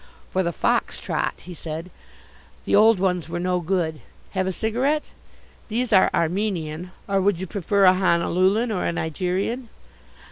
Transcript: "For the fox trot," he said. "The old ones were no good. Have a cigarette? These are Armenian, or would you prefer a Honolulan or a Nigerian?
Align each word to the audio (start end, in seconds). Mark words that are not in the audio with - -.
"For 0.31 0.41
the 0.41 0.51
fox 0.51 0.99
trot," 0.99 1.35
he 1.43 1.53
said. 1.53 1.91
"The 2.65 2.75
old 2.75 2.99
ones 2.99 3.29
were 3.29 3.39
no 3.39 3.59
good. 3.59 4.01
Have 4.31 4.47
a 4.47 4.51
cigarette? 4.51 5.03
These 5.67 5.93
are 5.93 6.09
Armenian, 6.11 6.89
or 7.07 7.21
would 7.21 7.39
you 7.39 7.45
prefer 7.45 7.83
a 7.85 7.93
Honolulan 7.93 8.71
or 8.71 8.83
a 8.83 8.91
Nigerian? 8.91 9.69